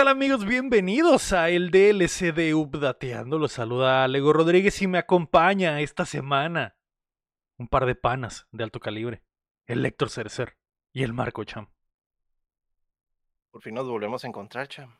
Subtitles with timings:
[0.00, 0.46] ¿Qué tal amigos?
[0.46, 3.38] Bienvenidos a el DLC de Updateando.
[3.38, 6.74] Los saluda Lego Rodríguez y me acompaña esta semana
[7.58, 9.22] un par de panas de alto calibre.
[9.66, 10.56] El Lector Cercer
[10.94, 11.68] y el Marco Cham.
[13.50, 14.96] Por fin nos volvemos a encontrar, Cham.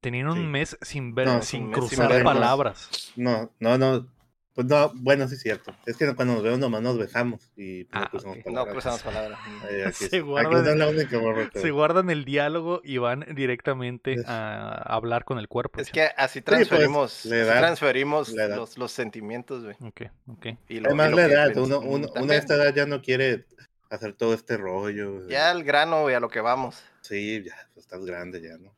[0.00, 0.42] Tenían un Sí.
[0.42, 3.10] mes sin ver, No, sin cruzar palabras.
[3.16, 4.06] No, no, no.
[4.54, 5.74] Pues no, bueno, sí es cierto.
[5.84, 8.46] Es que cuando nos vemos nomás nos besamos y pues, Ah, no cruzamos ok.
[8.46, 8.72] No palabras.
[8.72, 9.40] cruzamos palabras.
[9.68, 11.18] Ay, aquí, Se guardan- la única
[11.60, 11.70] Se
[12.10, 15.80] el diálogo y van directamente Es- a hablar con el cuerpo.
[15.80, 19.74] Es que así pues, transferimos, edad- transferimos los, los sentimientos, güey.
[19.80, 20.46] Ok, ok.
[20.68, 22.86] Y lo- Además y lo la edad, pens- uno, uno, uno a esta edad ya
[22.86, 23.46] no quiere
[23.90, 25.26] hacer todo este rollo.
[25.28, 26.80] Ya al grano, güey, a lo que vamos.
[27.00, 28.72] Sí, ya, pues, estás grande ya, ¿no?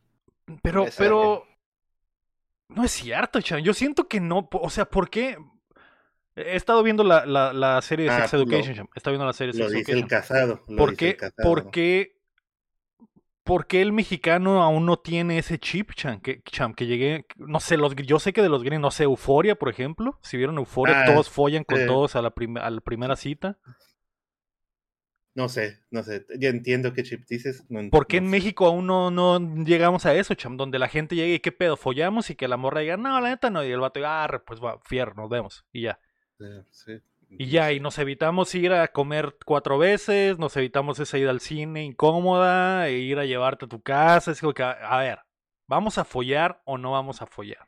[0.62, 1.44] Pero, Esa- pero.
[2.68, 3.62] No es cierto, Chan.
[3.62, 4.48] Yo siento que no.
[4.52, 5.36] O sea, ¿por qué?
[6.36, 8.88] He estado viendo la, la, la serie de Ah, Sex Education, Chan.
[8.94, 10.08] He estado viendo la serie de Lo Sex dice el Education.
[10.20, 10.62] casado.
[10.68, 11.48] lo ¿Por dice qué, el casado.
[11.48, 12.16] por qué,
[13.42, 16.20] por qué el mexicano aún no tiene ese chip, Chan?
[16.20, 17.24] Que, Chan, que llegué.
[17.36, 20.18] No sé, los, yo sé que de los gringos, no sé, Euforia, por ejemplo.
[20.22, 23.58] Si vieron Euforia, Ah, todos follan con todos a la, prim- a la primera cita.
[25.34, 26.24] No sé, no sé.
[26.38, 27.64] Ya entiendo qué chip dices.
[27.68, 28.36] No, ¿Por qué no en sé.
[28.38, 30.56] México aún no, no llegamos a eso, cham?
[30.56, 33.28] Donde la gente llegue y qué pedo, follamos y que la morra diga, no, la
[33.28, 35.98] neta no, y el vato diga, ah, pues va, fierro, nos vemos, y ya.
[36.70, 37.00] Sí.
[37.30, 41.40] Y ya, y nos evitamos ir a comer cuatro veces, nos evitamos esa ida al
[41.40, 45.18] cine incómoda, e ir a llevarte a tu casa, es como que, a, ver,
[45.66, 47.66] ¿vamos a follar o no vamos a follar?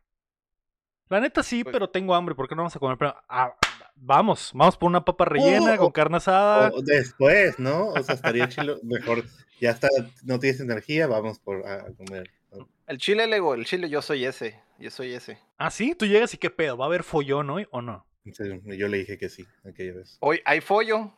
[1.08, 2.98] La neta sí, Pues- pero tengo hambre, ¿por qué no vamos a comer?
[2.98, 3.54] Pero, ah,
[3.96, 6.70] vamos, vamos por una papa rellena Oh, con oh, carne asada.
[6.72, 7.88] O después, ¿no?
[7.88, 8.78] O sea, estaría chilo.
[8.82, 9.24] Mejor,
[9.60, 9.88] ya está,
[10.24, 12.30] no tienes energía, vamos por a comer.
[12.52, 12.68] ¿no?
[12.86, 14.60] El chile, Lego, el chile, yo soy ese.
[14.78, 15.38] Yo soy ese.
[15.56, 18.06] Ah, sí, tú llegas y qué pedo, ¿va a haber follón hoy o no?
[18.32, 20.16] Yo le dije que sí, aquella vez.
[20.20, 21.12] Hoy hay follo.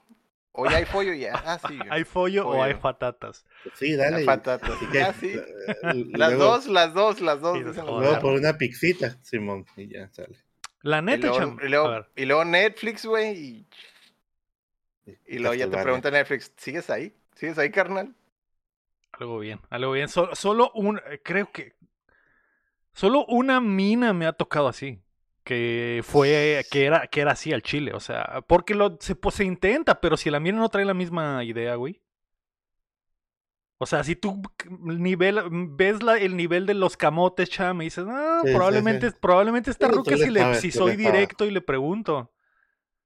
[0.52, 1.32] Hoy hay follo y ya.
[1.46, 1.78] Ah, sí.
[1.90, 3.46] ¿Hay follo o hay patatas?
[3.62, 4.24] Pues sí, dale.
[4.24, 4.70] patatas.
[4.70, 5.32] Así que, Ah, sí.
[6.12, 7.56] Las luego- dos, las dos, las dos.
[7.58, 7.84] Joder.
[7.84, 10.36] Luego por una pixita, Simón, y ya sale.
[10.82, 13.36] La Y neta, luego, y luego- y luego Netflix, güey.
[13.38, 13.66] Y,
[15.26, 17.14] y luego ya te pregunta Netflix, ¿sigues ahí?
[17.34, 18.14] ¿Sigues ahí, carnal?
[19.12, 20.08] algo bien, algo bien.
[20.08, 21.74] Solo, solo un, eh, creo que,
[22.92, 24.98] solo una mina me ha tocado así.
[25.44, 29.36] Que fue, que era, que era así al chile, o sea, porque lo, se, pues,
[29.36, 32.02] se intenta, pero si la mina no trae la misma idea, güey.
[33.78, 34.42] O sea, si tú
[34.82, 35.40] nivel,
[35.70, 39.16] ves la, el nivel de los camotes, cham, y dices, ah, Sí, probablemente, sí.
[39.18, 42.30] probablemente esta ruca si, le, sabes, si tú soy directo y le pregunto,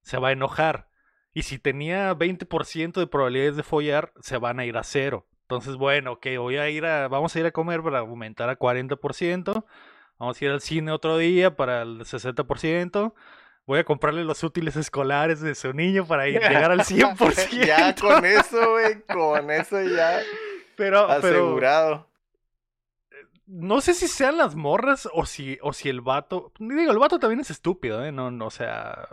[0.03, 0.89] se va a enojar.
[1.33, 5.28] Y si tenía 20% de probabilidades de follar, se van a ir a cero.
[5.43, 8.59] Entonces, bueno, ok, voy a ir a, vamos a ir a comer para aumentar a
[8.59, 9.65] 40%.
[10.19, 13.12] Vamos a ir al cine otro día para el 60%.
[13.66, 17.66] Voy a comprarle los útiles escolares de su niño para ir- llegar al 100%.
[17.66, 20.20] ya con eso, güey, con eso ya
[20.76, 22.08] pero, pero asegurado.
[23.47, 26.53] no sé si sean las morras o si, o si el vato.
[26.58, 28.12] Digo, el vato también es estúpido, ¿eh?
[28.12, 29.08] No, no, o sea.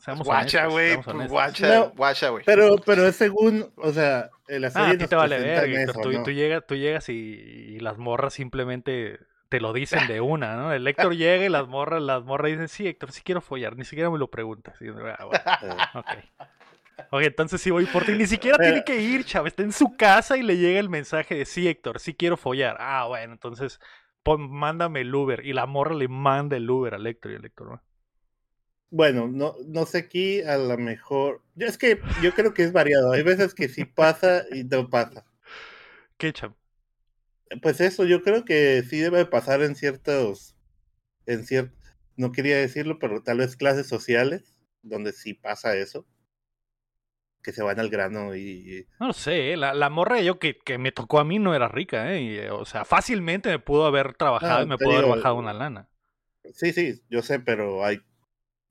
[0.00, 2.44] Seamos Guacha, güey, pues, guacha, No, guacha, güey.
[2.44, 5.98] Pero, pero es según, o sea, la serie Ah, a ti te vale ver, eso,
[6.02, 6.22] tú, ¿no?
[6.22, 10.72] tú llegas, tú llegas y, y las morras simplemente te lo dicen de una, ¿no?
[10.72, 13.84] El Héctor llega y las morras, las morras dicen, sí, Héctor, sí quiero follar, ni
[13.84, 14.80] siquiera me lo preguntas.
[14.80, 15.44] Y "Ah, bueno,
[15.94, 16.16] ok.
[17.10, 18.14] Ok, entonces sí voy por ti.
[18.14, 19.48] Ni siquiera tiene que ir, chaval.
[19.48, 22.76] Está en su casa y le llega el mensaje de sí, Héctor, sí quiero follar.
[22.80, 23.80] Ah, bueno, entonces
[24.22, 25.44] pon- mándame el Uber.
[25.46, 27.82] Y la morra le manda el Uber al Héctor y el Héctor, ¿no?
[28.90, 31.42] Bueno, no, no sé aquí, a lo mejor.
[31.54, 33.12] Yo es que yo creo que es variado.
[33.12, 35.24] Hay veces que sí pasa y no pasa.
[36.18, 36.56] ¿Qué, chaval?
[37.62, 40.56] Pues eso, yo creo que sí debe pasar en ciertos,
[41.26, 41.72] en ciert,
[42.16, 46.06] no quería decirlo, pero tal vez clases sociales, donde sí pasa eso,
[47.42, 50.78] que se van al grano y, No lo sé, la, la morra yo que, que
[50.78, 52.22] me tocó a mí no era rica, ¿eh?
[52.22, 55.34] Y, o sea, fácilmente me pudo haber trabajado Ah, y me pudo haber digo, bajado
[55.36, 55.88] una lana.
[56.54, 58.00] sí, sí, yo sé, pero hay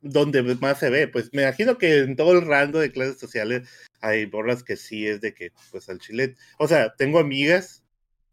[0.01, 3.69] donde más se ve, pues me imagino que en todo el rango de clases sociales
[4.01, 7.84] hay borras que sí es de que, pues al chile, o sea, tengo amigas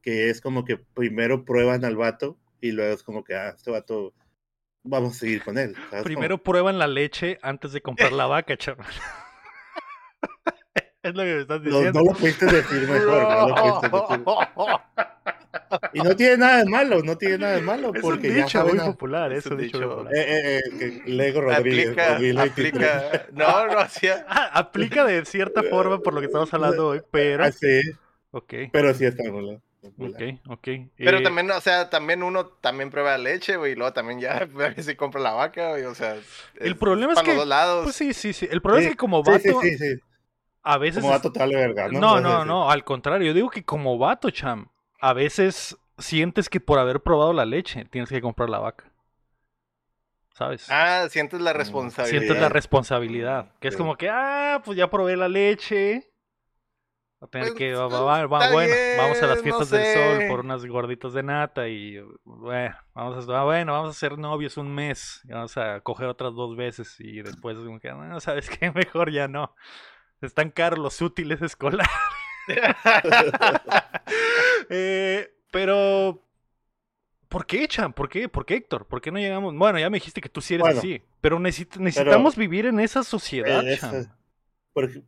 [0.03, 3.71] que es como que primero prueban al vato y luego es como que, ah, este
[3.71, 4.13] vato,
[4.83, 5.75] vamos a seguir con él.
[5.91, 6.05] ¿sabes?
[6.05, 8.87] Primero prueban la leche antes de comprar la vaca, chaval.
[11.03, 12.01] es lo que me estás diciendo.
[12.01, 14.25] no lo pudiste decir mejor, no lo pudiste decir.
[15.95, 18.45] Y no tiene nada de malo, no tiene nada de malo, es porque un ya
[18.45, 19.87] dicho muy a- popular, es Es un un dicho dicho.
[19.89, 20.15] muy popular.
[20.15, 22.91] eh, eh, eh, Lego Rodríguez, aplica, 2023.
[22.91, 23.27] aplica.
[23.33, 24.25] No, no hacía.
[24.29, 27.45] Ah, aplica de cierta forma por lo que estamos hablando hoy, pero...
[27.45, 27.81] Ah, sí,
[28.31, 29.61] Ok, pero sí está popular.
[29.83, 30.69] Ok, ok.
[30.97, 34.47] Pero Eh, también, o sea, también uno también prueba leche, güey, y luego también ya
[34.79, 36.17] se compra la vaca, güey, o sea.
[36.59, 37.85] El problema es para que- los dos lados.
[37.85, 38.49] Pues sí, sí, sí.
[38.51, 40.01] El problema Sí, es que como vato, sí, sí, sí.
[40.63, 41.01] a veces...
[41.01, 41.99] Como vato tal verga, ¿no?
[42.01, 44.69] No, no, no, al contrario, yo digo que como vato, cham,
[45.01, 48.85] a veces sientes que por haber probado la leche tienes que comprar la vaca.
[50.35, 50.67] ¿Sabes?
[50.71, 52.21] Ah, sientes la responsabilidad.
[52.23, 53.53] sientes la responsabilidad.
[53.61, 56.11] Que es como que, ah, pues ya probé la leche.
[57.23, 59.71] Va a tener Pues, que, va- pues, va- va- está bueno, vamos a las fiestas
[59.71, 63.91] no del sol por unas gorditas de nata y, bueno, vamos a, ah, bueno, vamos
[63.91, 65.21] a ser novios un mes.
[65.25, 68.71] y vamos a coger otras dos veces y después, como que, no, ¿sabes qué?
[68.75, 69.55] Mejor ya no.
[70.21, 71.87] Están caros los útiles escolares.
[74.69, 76.23] Eh, pero,
[77.29, 77.93] ¿por qué, Chan?
[77.93, 78.29] ¿Por qué?
[78.29, 78.87] ¿Por qué, Héctor?
[78.87, 79.55] ¿Por qué no llegamos?
[79.55, 82.81] Bueno, ya me dijiste que tú sí eres Bueno, así, pero necesi- necesitamos vivir en
[82.81, 84.13] esa sociedad, Eh, Chan.
[84.73, 85.03] porque-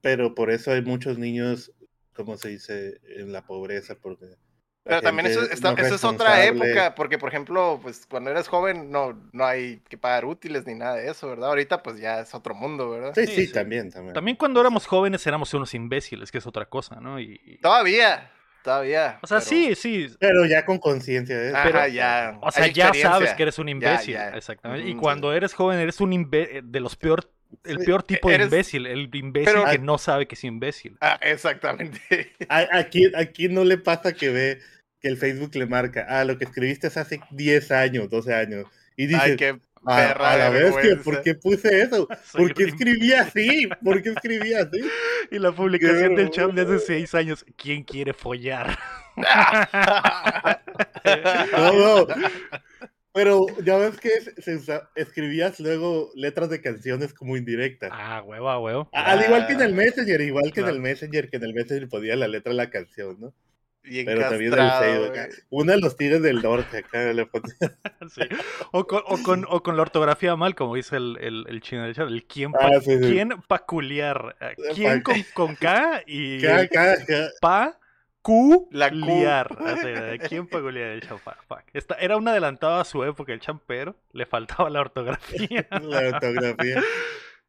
[0.00, 1.72] pero por eso hay muchos niños,
[2.14, 4.26] como se dice, en la pobreza, porque...
[4.26, 4.36] la
[4.84, 8.48] Pero también eso, está- no eso es otra época, porque por ejemplo, pues cuando eres
[8.48, 11.50] joven no, no hay que pagar útiles ni nada de eso, ¿verdad?
[11.50, 13.12] Ahorita pues ya es otro mundo, ¿verdad?
[13.14, 13.52] Sí, Sí, sí, sí.
[13.52, 14.14] también, también.
[14.14, 17.20] También cuando éramos jóvenes éramos unos imbéciles, que es otra cosa, ¿no?
[17.20, 18.30] Y, Todavía,
[18.64, 19.18] todavía.
[19.22, 20.08] o sea, pero- sí, sí.
[20.18, 21.56] Pero ya con conciencia de eso.
[21.56, 22.38] Ajá, pero- ya.
[22.40, 24.30] O sea, ya sabes que eres un imbécil, ya.
[24.30, 24.88] exactamente.
[24.88, 27.30] Y cuando eres joven eres un imbe- de los peor,
[27.64, 30.96] el peor tipo de eres- imbécil, el imbécil Pero- que no sabe que es imbécil.
[31.00, 32.00] Ah, exactamente.
[32.48, 34.58] A- Aquí, aquí no le pasa que ve
[35.00, 38.66] que el Facebook le marca, ah, lo que escribiste es hace 10 años, 12 años.
[38.96, 39.56] Y dice, Ay, qué
[39.86, 40.72] a, perra a la.
[41.04, 42.08] ¿por qué puse eso?
[42.32, 43.68] ¿Por qué escribí así?
[43.84, 44.80] ¿Por qué escribí así?
[45.30, 46.86] Y la publicación del champ de hace vergüenza.
[46.86, 48.78] seis años, ¿quién quiere follar?
[51.52, 52.06] No, no.
[53.18, 54.10] Pero ya ves que
[54.40, 57.90] se usa- escribías luego letras de canciones como indirectas.
[57.92, 58.88] ah, huevo, a huevo.
[58.92, 60.68] Al igual que en el Messenger, igual que Claro.
[60.68, 63.34] en el Messenger, que en el Messenger podía la letra de la canción, ¿no?
[63.82, 64.60] Bien Pero también güey.
[65.08, 65.28] acá.
[65.50, 67.54] Una de los tigres del norte, acá le ponía.
[68.14, 68.22] Sí.
[68.70, 71.82] O, con, o, con, o con la ortografía mal, como dice el, el, el chino
[71.82, 73.10] del chat, el quién, pa- Ah, sí, sí.
[73.10, 74.36] quién peculiar.
[74.40, 76.70] eh, ¿Quién con, con K y el
[77.40, 77.78] pa
[78.22, 78.96] cu La Q.
[78.96, 79.48] liar.
[80.28, 81.20] ¿Quién peculiar el champ?
[81.20, 81.62] Fuck, fuck.
[81.72, 85.66] Esta- era un adelantado a su época el champero, le faltaba la ortografía.
[85.82, 86.82] La ortografía.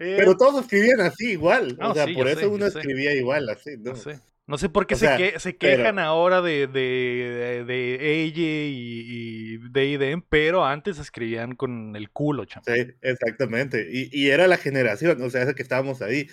[0.01, 1.75] Eh, Pero todos escribían así igual.
[1.77, 2.79] No, o sea, sí, por eso sé, uno sé.
[2.79, 3.91] escribía igual, así, ¿no?
[3.91, 4.21] no sé.
[4.47, 7.65] No sé por qué O se, sea, que- se pero- quejan ahora de, de, de,
[7.65, 12.65] de ella y, y de IDM, pero antes escribían con el culo, champ.
[12.65, 13.89] Sí, exactamente.
[13.91, 16.27] Y, y era la generación, o sea, esa que estábamos ahí.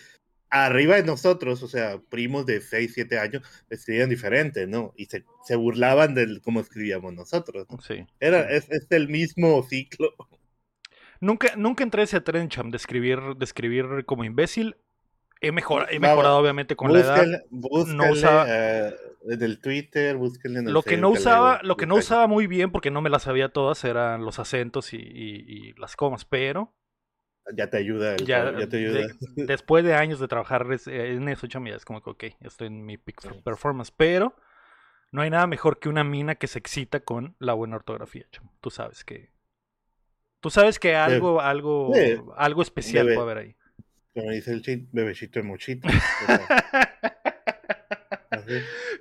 [0.64, 4.94] Arriba de nosotros, o sea, primos de 6, 7 años, escribían diferente, ¿no?
[4.96, 7.66] Y se, se burlaban de cómo escribíamos nosotros.
[7.68, 7.78] ¿no?
[7.80, 8.06] Sí.
[8.20, 10.14] Era, es, es el mismo ciclo.
[11.20, 14.76] Nunca, nunca entré a ese tren, champ, de escribir, de escribir como imbécil.
[15.40, 17.16] He, mejor, he Vamos, mejorado, obviamente, con la edad.
[17.16, 18.94] Búsquenle, búsquenle, usaba- eh,
[19.28, 22.46] en el Twitter, búsquenle en el Lo que no usaba, lo que no usaba muy
[22.46, 26.24] bien, porque no me las sabía todas, eran los acentos y, y- y las comas,
[26.24, 26.74] pero
[27.54, 29.06] Ya te ayuda, el, ya, ya, te ayuda.
[29.06, 32.66] de- después de años de trabajar en eso, cham, ya es como que, ok, estoy
[32.66, 33.28] en mi peak Sí.
[33.44, 34.34] performance, pero
[35.12, 38.48] no hay nada mejor que una mina que se excita con la buena ortografía, cham.
[38.60, 39.30] Tú sabes que...
[40.40, 42.16] Tú sabes que algo, algo, Sí.
[42.36, 43.56] algo especial Debe- puede haber ahí.
[44.14, 45.88] Como dice el chin, bebecito de mochito.
[48.30, 48.54] así.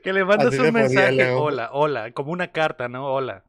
[0.04, 3.08] Que le mandas Así un mensaje, hola, hola, como una carta, ¿no?
[3.14, 3.44] Hola.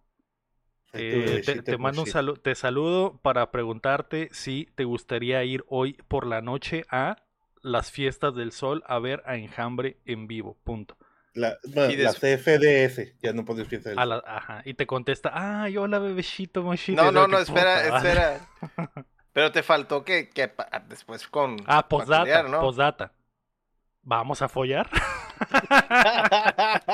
[0.93, 5.95] Eh, te, de mando un saludo, te saludo para preguntarte si te gustaría ir hoy
[6.09, 7.17] por la noche a
[7.63, 10.97] las fiestas del sol a ver a Enjambre en vivo, punto.
[11.35, 14.09] La, bueno, Y la CFDS, ya no puedes fiesta del sol.
[14.09, 17.03] la- ajá, y te contesta, ay, hola bebecito, mochito.
[17.03, 18.11] No, no, yo, no, "Qué espera, puta madre".
[18.11, 18.41] espera.
[19.35, 20.51] Pero te faltó que, que
[20.89, 21.57] después con.
[21.67, 22.61] Ah, postdata, ¿no?
[22.61, 23.13] postdata.
[24.03, 24.89] ¿Vamos a follar?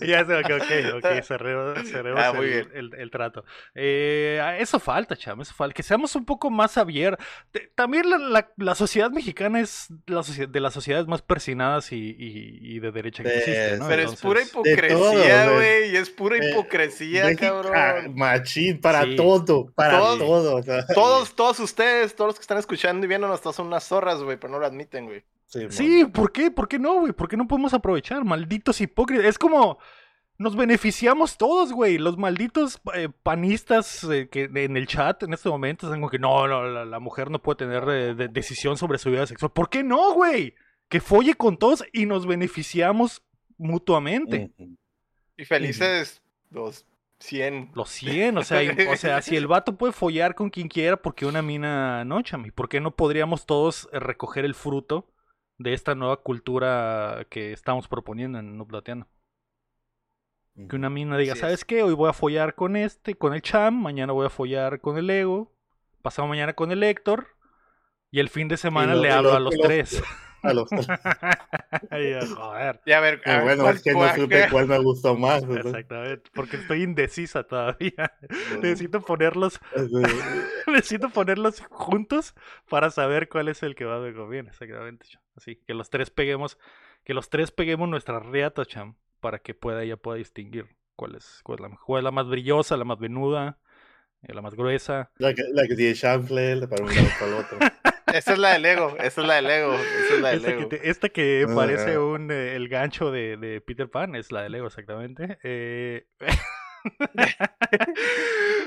[0.00, 3.44] ya sé, ok, ok, ok, cerremos, cerremos Ah, el, el- el trato.
[3.74, 5.74] Eh, eso falta, cham, eso falta.
[5.74, 7.24] Que seamos un poco más abiertos.
[7.74, 12.76] También la, la- la sociedad mexicana es la de las sociedades más persinadas y, y-
[12.76, 13.88] y de derecha que De- existe, ¿no?
[13.88, 15.96] Pero es Entonces, pura de hipocresía, güey.
[15.96, 18.14] Es pura Eh, hipocresía, ah, cabrón.
[18.16, 19.16] machín, para Sí.
[19.16, 20.56] todo, para Todos- todo.
[20.56, 23.84] o sea, Todos, todos ustedes, todos los que están escuchando y viéndonos, todos son unas
[23.86, 25.24] zorras, güey, pero no lo admiten, güey.
[25.50, 26.50] Sí, Sí, ¿por qué?
[26.50, 27.12] ¿Por qué no, güey?
[27.12, 28.24] ¿Por qué no podemos aprovechar?
[28.24, 29.26] Malditos hipócritas.
[29.26, 29.78] Es como.
[30.38, 31.98] Nos beneficiamos todos, güey.
[31.98, 36.18] Los malditos eh, panistas eh, que en el chat en este momento están como que
[36.18, 39.52] no, no, la, la mujer no puede tener eh, de- decisión sobre su vida sexual.
[39.52, 40.54] ¿Por qué no, güey?
[40.88, 43.22] Que folle con todos y nos beneficiamos
[43.58, 44.50] mutuamente.
[44.58, 44.76] Ujú.
[45.36, 46.86] Y felices los
[47.18, 47.72] 100.
[47.74, 50.96] Los 100, o sea, y- o sea, si el vato puede follar con quien quiera,
[50.96, 52.50] ¿por qué una mina no, chami?
[52.50, 55.06] ¿Por qué no podríamos todos recoger el fruto
[55.60, 59.06] de esta nueva cultura que estamos proponiendo en No?
[60.68, 61.40] Que una mina diga, Así es.
[61.42, 61.82] ¿sabes qué?
[61.82, 65.10] Hoy voy a follar con este, con el Cham, mañana voy a follar con el
[65.10, 65.52] Ego,
[66.00, 67.28] pasado mañana con el Héctor,
[68.10, 70.02] y el fin de semana lo- le hablo lo- a los lo- tres.
[70.42, 70.68] a los
[72.36, 72.80] joder.
[72.84, 75.46] Y a ver, a ver, bueno, ¿cuál- es que no supe cuál me gustó más.
[75.46, 75.66] ¿verdad?
[75.66, 78.12] Exactamente, porque estoy indecisa todavía.
[78.62, 79.60] Necesito ponerlos,
[80.66, 82.34] necesito ponerlos juntos
[82.68, 85.06] para saber cuál es el que más me conviene, exactamente.
[85.08, 85.22] cham.
[85.36, 86.58] Así, que los tres peguemos,
[87.04, 90.66] que los tres peguemos nuestra reata, cham, para que pueda ella pueda distinguir
[90.96, 93.58] cuál es, cuál es la, cuál es la más brillosa, la más venuda,
[94.22, 95.10] eh, la más gruesa.
[95.18, 97.58] La que, la que tiene chanfle para un lado para el otro.
[98.14, 100.48] Esa es la del Lego, esa es la del Lego, esa es la del Esta
[100.50, 100.68] que, Lego.
[100.68, 104.42] te- esta que Ah, parece un eh, el gancho de, de Peter Pan es la
[104.42, 105.38] de Lego, exactamente.
[105.42, 106.06] Eh,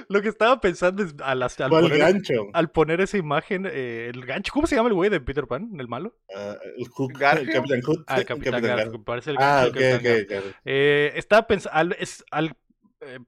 [0.09, 2.47] Lo que estaba pensando es al, al ¿Cuál poner, gancho?
[2.53, 5.69] al poner esa imagen, eh, el gancho, ¿cómo se llama el güey de Peter Pan,
[5.79, 6.15] el malo?
[6.35, 7.49] Ah, el Hook, el.
[7.49, 8.03] Capitán Hook.
[8.07, 9.05] Ah, el Capitán Capitán Garfield, Garfield.
[9.05, 10.43] parece el Ah, gancho ok, del ok.
[10.65, 12.55] Eh, estaba pensando, al, es- al,
[13.01, 13.19] eh,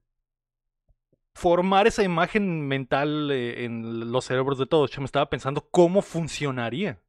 [1.35, 6.01] formar esa imagen mental eh, en los cerebros de todos, yo me estaba pensando cómo
[6.01, 6.99] funcionaría.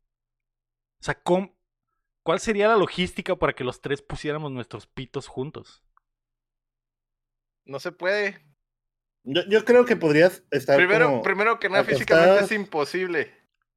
[1.01, 1.57] O sea, cómo-
[2.23, 5.85] ¿cuál sería la logística para que los tres pusiéramos nuestros pitos juntos?
[7.65, 8.45] No se puede.
[9.25, 13.33] Yo, yo creo que podrías estar Primero, como primero que nada, físicamente es imposible.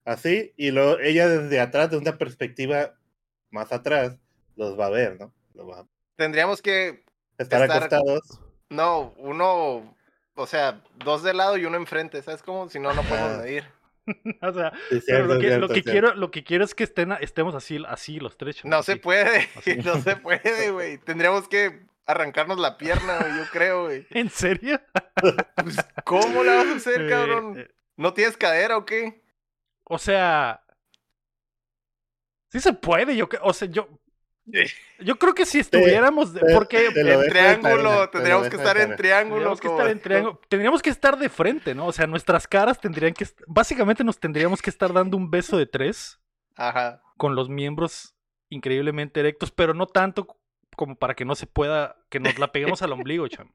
[0.06, 2.96] así y luego ella desde atrás, de una perspectiva
[3.51, 4.18] más atrás,
[4.56, 5.34] los va a ver, ¿no?
[5.53, 7.03] Los va a Tendríamos que,
[7.38, 8.41] estar, Estar- acostados.
[8.70, 9.96] no, uno,
[10.39, 12.69] o sea, dos de lado y uno enfrente, ¿sabes cómo?
[12.69, 13.38] Si no, no podemos Ah.
[13.43, 13.65] medir.
[14.41, 15.91] o sea, Sí, pero cierto, lo que, cierto, lo que cierto.
[15.91, 18.63] quiero, lo que quiero es que estén, estemos así, así los tres.
[18.65, 19.75] No se puede, Así.
[19.86, 20.98] no se puede, güey.
[20.98, 24.08] Tendríamos que arrancarnos la pierna, güey, yo creo, güey.
[24.12, 24.81] ¿En serio?
[25.55, 27.60] Pues, ¿cómo la vas a hacer, Eh, cabrón?
[27.60, 27.67] eh,
[27.98, 29.22] ¿No tienes cadera o qué?
[29.91, 30.63] o sea,
[32.51, 33.15] sí se puede.
[33.15, 33.88] Yo, o sea, yo,
[35.00, 38.96] yo creo que si estuviéramos, te- porque te En triángulo, tarea, tendríamos que estar en
[38.96, 39.36] triángulo.
[39.58, 41.88] tendríamos que estar en triángulo, tendríamos que estar de frente, ¿no?
[41.88, 45.65] O sea, nuestras caras tendrían que, básicamente nos tendríamos que estar dando un beso de
[45.65, 46.20] tres
[46.56, 47.01] Ajá.
[47.18, 48.15] con los miembros
[48.50, 50.27] increíblemente erectos, pero no tanto
[50.75, 53.51] como para que no se pueda, que nos la peguemos al ombligo, cham.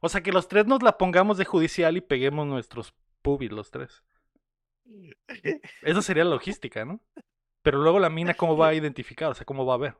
[0.00, 3.70] O sea, que los tres nos la pongamos de judicial y peguemos nuestros pubis los
[3.70, 4.02] tres.
[5.82, 7.00] Esa sería la logística, ¿no?
[7.62, 9.30] Pero luego la mina, ¿cómo va a identificar?
[9.30, 9.94] O sea, ¿cómo va a ver?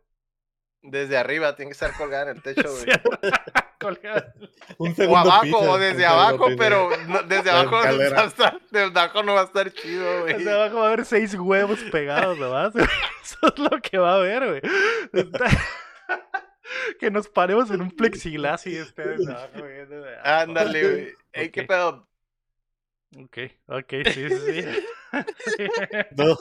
[0.86, 2.84] Desde arriba, tiene que estar colgada en el techo, güey.
[3.80, 4.34] Colgada.
[4.78, 8.86] Un O abajo, o desde abajo, pero no- desde abajo, no va a estar, desde
[8.98, 10.34] abajo no va a estar chido, güey.
[10.34, 12.74] Desde abajo va a haber seis huevos pegados nomás.
[13.24, 14.62] Eso es lo que va a haber, güey.
[15.12, 15.46] Está-
[16.98, 19.74] Que nos paremos en un plexiglas y ustedes abajo, güey.
[20.22, 21.14] Ándale, güey.
[21.32, 22.08] Ey, ¿qué pedo?
[23.16, 23.38] Ok,
[23.68, 25.66] ok, sí, sí, sí.
[26.16, 26.36] No,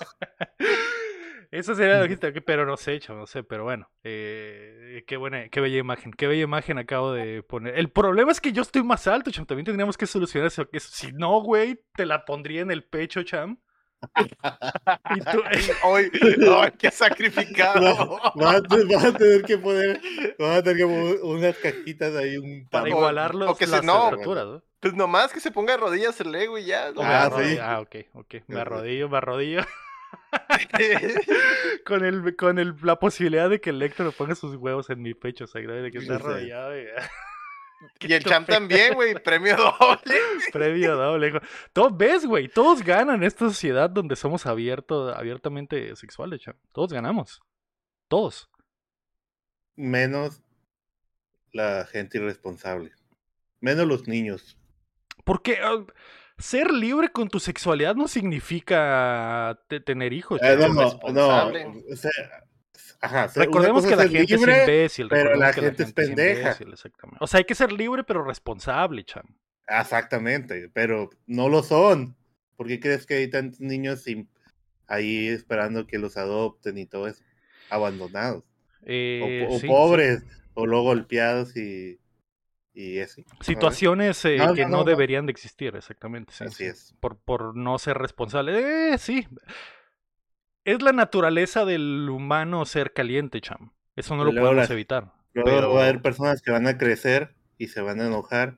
[1.54, 3.88] Esa sería la logística, ok, pero no sé, chavo, no sé, pero bueno.
[4.04, 7.78] eh, qué buena, qué bella imagen, qué bella imagen acabo de poner.
[7.78, 9.46] El problema es que yo estoy más alto, cham.
[9.46, 10.68] También tendríamos que solucionar eso.
[10.70, 13.60] que Si no, güey, te la pondría en el pecho, cham.
[15.12, 15.44] Y tú,
[15.84, 16.12] Hoy,
[16.60, 18.20] ay, qué sacrificado.
[18.36, 20.02] vas, a- vas a tener que poner,
[20.40, 23.86] vas a tener que poner unas cajitas ahí, un para igualar los, o que las
[23.86, 24.64] no- temperaturas, ¿no?
[24.80, 26.92] Pues nomás que se ponga de rodillas el Lego y ya.
[26.98, 27.58] Ah, sí.
[27.62, 28.34] Ah, ok, ok.
[28.34, 28.62] Me Sí.
[28.62, 29.62] arrodillo, me arrodillo.
[31.86, 35.14] con el, con el, la posibilidad de que el Lector ponga sus huevos en mi
[35.14, 36.14] pecho, o sea, de que esté Sí.
[36.14, 36.80] arrodillado.
[36.80, 36.86] Y...
[38.02, 39.14] y el champ también, güey.
[39.16, 40.16] Premio doble.
[40.52, 41.42] Previo doble.
[41.74, 42.48] Todos, ¿Ves, güey?
[42.48, 46.56] Todos ganan en esta sociedad donde somos abiertos, abiertamente sexuales, cham.
[46.72, 47.42] Todos ganamos.
[48.08, 48.50] Todos.
[49.76, 50.42] menos
[51.52, 52.92] la gente irresponsable.
[53.60, 54.58] Menos los niños.
[55.24, 55.86] Porque ah,
[56.44, 60.42] ser libre con tu sexualidad no significa te- tener hijos.
[60.42, 60.84] Eh, no, no, no.
[60.84, 61.66] responsable.
[61.92, 62.12] o sea,
[63.02, 65.08] ajá, Recordemos que la es gente es libre, imbécil.
[65.10, 66.40] pero la que gente es gente pendeja.
[66.42, 67.18] imbécil, exactamente.
[67.24, 69.26] O sea, hay que ser libre pero responsable, cham.
[69.68, 72.16] Exactamente, pero no lo son.
[72.56, 74.30] ¿Por qué crees que hay tantos niños sin-
[74.88, 77.24] ahí esperando que los adopten y todo eso?
[77.70, 78.44] Abandonados.
[78.44, 80.24] O, Eh, o sí, pobres,
[80.54, 82.00] o luego golpeados y,
[82.74, 83.26] y así.
[83.42, 86.34] Situaciones eh, No, que no, deberían de existir, exactamente.
[86.34, 86.66] sí, Así sí.
[86.66, 86.96] es.
[87.00, 88.94] Por, por no ser responsable.
[88.94, 89.28] Eh, sí.
[90.66, 93.74] Es la naturaleza del humano ser caliente, cham.
[93.96, 95.14] Eso no lo podemos evitar.
[95.34, 98.58] Luego Pero- va a haber personas que van a crecer y se van a enojar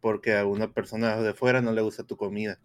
[0.00, 2.58] porque a una persona de fuera no le gusta tu comida.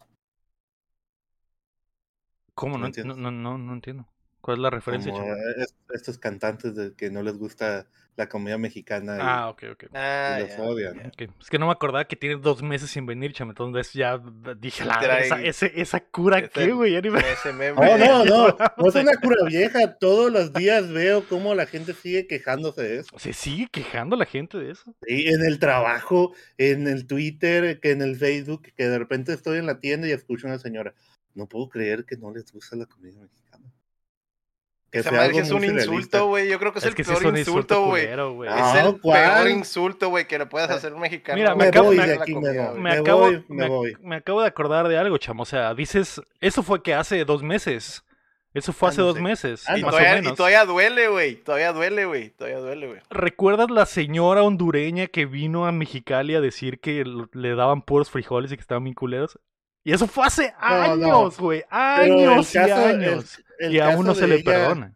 [2.54, 2.78] ¿Cómo?
[2.78, 4.08] ¿No no, no, no entiendo.
[4.46, 5.36] ¿Cuál es la referencia, Como cham?
[5.58, 9.84] es- estos cantantes de que no les gusta la comida mexicana y, Ah, ok, ok.
[9.96, 11.12] Ah, y los ya, odian.
[11.40, 13.50] Es que no me acordaba que tiene dos meses sin venir, cham.
[13.50, 14.22] Entonces ya
[14.60, 16.94] dije, la, esa, ese- esa cura, ese- ¿qué, güey?
[17.02, 17.74] Me- Ese meme.
[17.76, 19.96] No, no, no, no es una cura vieja.
[19.98, 23.18] Todos los días veo cómo la gente sigue quejándose de eso.
[23.18, 24.94] Se sigue quejando la gente de eso.
[25.08, 29.58] Sí, en el trabajo, en el Twitter, que en el Facebook, que de repente estoy
[29.58, 30.94] en la tienda y escucho a una señora.
[31.34, 33.45] No puedo creer que no les gusta la comida mexicana.
[34.96, 35.94] Que Esa sea madre algo sí es un surrealista.
[35.94, 36.48] insulto, güey.
[36.50, 38.04] Yo creo que es, Es el que sí peor es un insulto, insulto güey.
[38.04, 38.50] culero, güey.
[38.50, 39.22] Es el ¿cuál?
[39.36, 41.38] peor insulto, güey, que le puedes hacer a un mexicano.
[41.38, 42.76] Mira, me acabo- voy me- de aquí, me voy.
[42.76, 43.98] Me, Me acabo, voy, me me, voy.
[44.02, 45.44] me acabo de acordar de algo, chamo.
[45.44, 48.04] O sea, dices, eso fue que hace dos meses.
[48.54, 49.22] Eso fue Ah, hace no dos sé.
[49.22, 49.88] meses, Ah, Y no.
[49.88, 50.38] más todavía, o y menos.
[50.38, 51.36] todavía duele, güey.
[51.36, 52.30] Todavía duele, güey.
[52.30, 53.00] Todavía duele, güey.
[53.10, 58.10] ¿Recuerdas la señora hondureña que vino a Mexicali a decir que l- le daban puros
[58.10, 59.38] frijoles y que estaban bien culeros?
[59.84, 61.06] Y eso fue hace No, no.
[61.06, 61.64] años, güey.
[61.70, 63.40] Pero el Años y caso- el- años.
[63.60, 64.96] El y aún caso no se de le ella- perdona.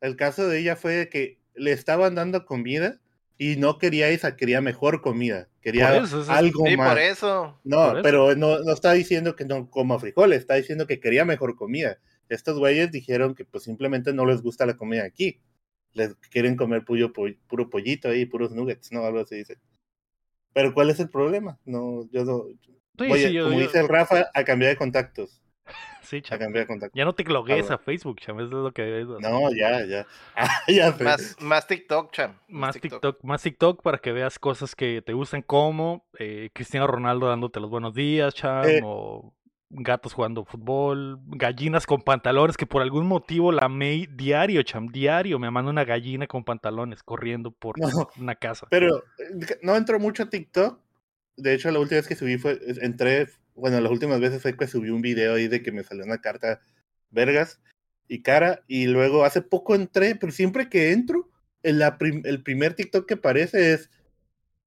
[0.00, 3.00] El caso de ella fue que le estaban dando comida
[3.36, 5.48] y no quería esa, quería mejor comida.
[5.60, 6.88] Quería Por eso, eso es- algo Sí, más.
[6.90, 7.60] por eso.
[7.64, 8.02] No, por eso.
[8.02, 11.98] pero no, no está diciendo que no coma frijoles, está diciendo que quería mejor comida.
[12.28, 15.40] Estos güeyes dijeron que pues simplemente no les gusta la comida aquí.
[15.94, 19.04] Les quieren comer puro, puro pollito ahí, puros nuggets, ¿no?
[19.04, 19.58] Algo así dice.
[20.52, 21.58] Pero ¿cuál es el problema?
[21.64, 22.44] No, yo no.
[22.98, 25.40] Sí, sí, yo- como yo- dice el Rafa, a cambiar de contactos.
[26.02, 26.38] Sí, A chamo.
[26.40, 26.96] cambiar de contactos.
[26.96, 27.74] Ya no te logues Algo.
[27.74, 28.40] a Facebook, chamo.
[28.40, 29.06] Eso es lo que hacer.
[29.20, 30.06] No, ya, ya.
[30.36, 30.96] Ah, ya.
[31.00, 32.34] Más, más TikTok, cham.
[32.48, 37.28] Más TikTok, más TikTok para que veas cosas que te gustan como eh, Cristiano Ronaldo
[37.28, 38.80] dándote los buenos días, cham, Eh.
[38.84, 39.34] o
[39.70, 45.38] gatos jugando fútbol, gallinas con pantalones, que por algún motivo la May diario, cham, diario
[45.38, 48.08] me manda una gallina con pantalones corriendo por No.
[48.18, 48.66] una casa.
[48.70, 50.78] Pero eh, no entro mucho a TikTok.
[51.36, 54.66] De hecho, la última vez que subí fue, entré, bueno, las últimas veces fue que
[54.66, 56.60] subí un video ahí de que me salió una carta
[57.10, 57.60] vergas
[58.08, 58.64] y cara.
[58.68, 61.28] Y luego hace poco entré, pero siempre que entro,
[61.62, 63.90] el, la el primer TikTok que aparece es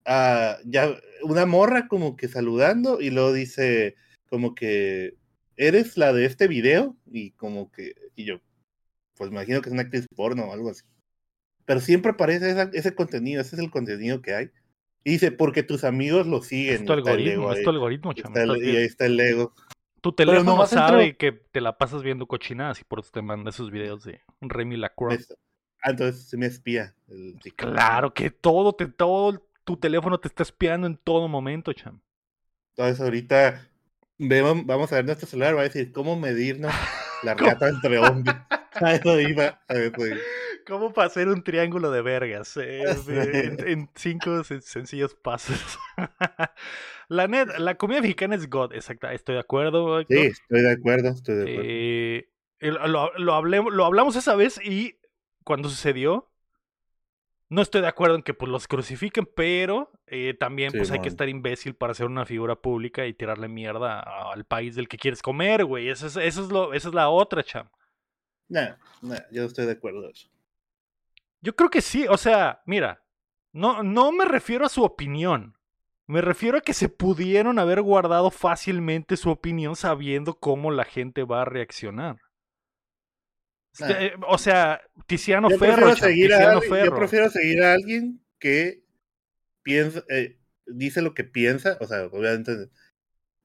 [0.05, 3.95] ah, ya una morra como que saludando y luego dice
[4.29, 5.15] como que
[5.57, 8.41] eres la de este video y como que, y yo,
[9.15, 10.83] pues me imagino que es una actriz porno o algo así.
[11.65, 14.51] Pero siempre aparece ese contenido, ese es el contenido que hay.
[15.03, 16.75] Y dice, porque tus amigos lo siguen.
[16.75, 18.27] Es tu algoritmo, ego es tu algoritmo, cham.
[18.31, 19.53] Está el- estás y ahí está el ego.
[20.01, 23.22] Tu teléfono nomás sabe entro- que te la pasas viendo cochinadas y por eso te
[23.22, 25.27] manda esos videos de Remy Lacroix.
[25.83, 26.96] Ah, entonces se me espía.
[27.07, 27.37] el.
[27.55, 32.00] Claro que todo, te, todo tu teléfono te está espiando en todo momento, cham.
[32.75, 33.68] Entonces ahorita
[34.18, 36.72] vemos- vamos a ver nuestro celular, va a decir cómo medirnos
[37.24, 38.35] la rata entre hombres.
[38.85, 39.61] A eso iba.
[39.67, 40.17] A eso iba.
[40.67, 42.55] ¿Cómo para hacer un triángulo de vergas?
[42.57, 45.59] eh, en, en cinco sen- sencillos pasos.
[47.09, 50.01] la net, la comida mexicana es God, exacta, estoy de acuerdo.
[50.03, 51.61] Sí, estoy de acuerdo, estoy de acuerdo.
[51.61, 52.29] Eh,
[52.61, 54.98] lo, lo hablé- lo hablamos esa vez y
[55.44, 56.29] cuando sucedió,
[57.50, 61.09] no estoy de acuerdo en que pues, los crucifiquen, pero eh, también pues hay que
[61.09, 64.00] estar imbécil para ser una figura pública y tirarle mierda
[64.31, 65.89] al país del que quieres comer, güey.
[65.89, 67.67] Eso es, eso es lo, esa es la otra, cham.
[68.51, 70.09] No, no, yo estoy de acuerdo.
[70.09, 70.27] eso.
[71.42, 73.01] Yo creo que sí, o sea, mira,
[73.53, 75.57] no, no me refiero a su opinión.
[76.05, 81.24] Me refiero a que se pudieron haber guardado fácilmente su opinión sabiendo cómo la gente
[81.24, 82.18] va a reaccionar.
[83.74, 84.03] Este, Ah.
[84.03, 86.98] eh, o sea, Tiziano Yo Ferro, seguir Tiziano alguien, yo Ferro.
[86.98, 88.83] prefiero seguir a alguien que
[89.64, 92.70] piensa, eh, dice lo que piensa, o sea, obviamente,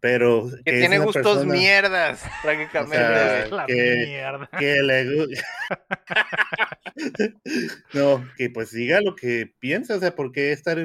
[0.00, 2.96] pero Que tiene gustos persona mierdas, prácticamente.
[2.96, 4.48] sea, Es la que- mierda.
[4.58, 5.26] que le
[7.94, 10.78] no, que pues diga lo que piensa, o sea, ¿por qué estar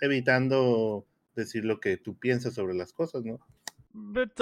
[0.00, 3.38] evitando decir lo que tú piensas sobre las cosas, no?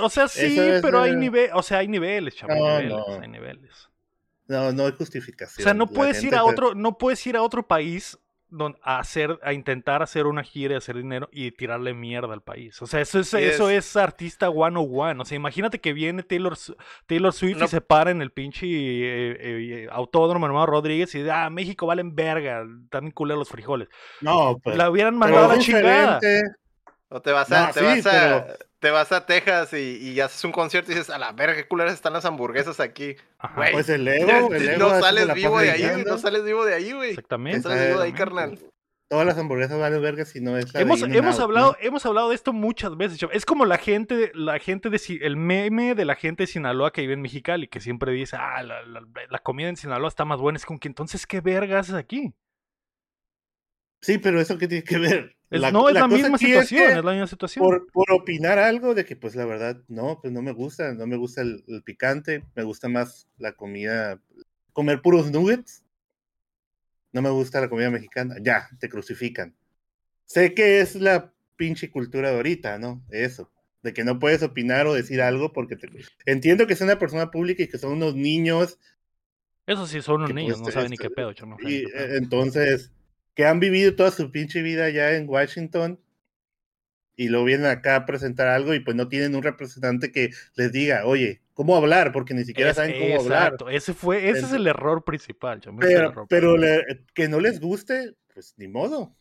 [0.03, 3.05] O sea, sí, es, pero hay niveles, o sea, hay niveles, chamo, No, hay niveles,
[3.09, 3.21] no.
[3.23, 3.89] hay niveles.
[4.47, 5.65] No, no hay O justificación.
[5.65, 8.19] sea, no La puedes ir a se- otro, no puedes ir a otro país
[8.83, 12.81] a hacer, a intentar hacer una gira y hacer dinero y tirarle mierda al país.
[12.83, 15.21] O sea, eso es, eso es- es artista one on one.
[15.21, 16.57] O sea, imagínate que viene Taylor,
[17.07, 17.65] Taylor Swift No.
[17.65, 21.87] y se para en el pinche eh, eh, autódromo hermano Rodríguez y dice, ah, México
[21.87, 23.89] valen verga, están culeros los frijoles.
[24.21, 26.15] No, pues, La hubieran pero mandado a la chingada.
[26.21, 26.57] diferente.
[27.15, 28.11] O te vas a, No, te sí, vas a,
[28.45, 31.55] pero- te vas a Texas y, y haces un concierto y dices, a la verga,
[31.55, 33.15] qué culeras están las hamburguesas aquí.
[33.55, 36.75] Güey, Pues el ego, el ego no sales vivo de ahí, no sales vivo de
[36.75, 37.11] ahí, güey.
[37.11, 37.59] exactamente.
[37.61, 38.59] No sales vivo de ahí, carnal.
[39.09, 41.45] Todas las hamburguesas valen verga si no es la de Hemos, hemos ¿no?
[41.45, 43.17] hablado, hemos hablado de esto muchas veces.
[43.19, 43.33] chavo.
[43.33, 46.91] Es como la gente, la gente de Si- el meme de la gente de Sinaloa
[46.93, 50.25] que vive en Mexicali, que siempre dice, ah, la, la- la comida en Sinaloa está
[50.25, 50.57] más buena.
[50.57, 52.33] Es como que entonces, ¿qué verga haces aquí?
[54.05, 55.35] Sí, pero eso qué tiene que ver.
[55.51, 57.65] Es- no es la, cosa misma situación, que es la misma situación.
[57.65, 61.07] por, por opinar algo de que pues la verdad no, pues no me gusta, no
[61.07, 64.21] me gusta el, el picante, me gusta más la comida,
[64.75, 65.85] comer puros nuggets,
[67.13, 69.55] no me gusta la comida mexicana, ya, te crucifican.
[70.27, 73.03] Sé que es la pinche cultura de ahorita, ¿no?
[73.09, 73.51] Eso,
[73.83, 75.89] de que no puedes opinar o decir algo porque te...
[76.27, 78.79] Entiendo que es una persona pública y que son unos niños
[79.67, 81.89] Eso sí, son unos niños, pues, no saben ni qué pedo, chavo, no y qué
[81.89, 82.05] pedo.
[82.05, 82.91] eh, entonces
[83.35, 86.01] que han vivido toda su pinche vida ya en Washington
[87.17, 90.73] y luego vienen acá a presentar algo y pues no tienen un representante que les
[90.73, 92.11] diga, oye, ¿cómo hablar?
[92.13, 93.43] Porque ni siquiera Es- saben cómo hablar.
[93.45, 97.29] exacto, ese fue, ese es el error principal, es el Pero, error pero le- que
[97.29, 99.15] no les guste, pues ni modo.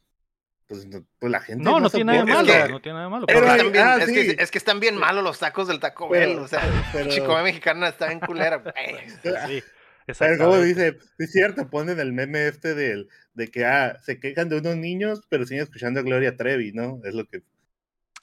[0.65, 3.05] Pues, no- pues la gente No, no tiene nada de malo, que- no tiene nada
[3.05, 3.25] de malo.
[3.27, 4.35] Pero Es que, están bien, ah, es, que, sí.
[4.39, 6.39] es que están bien malos los tacos del Taco Pero- Bell.
[6.39, 6.61] O sea,
[6.93, 8.63] pero- Chico mexicana está bien culera.
[9.45, 9.61] Sí,
[10.05, 14.49] Pero como dice, es cierto, ponen el meme este del, de que ah, se quejan
[14.49, 16.99] de unos niños, pero siguen escuchando a Gloria Trevi, ¿no?
[17.03, 17.41] Es lo que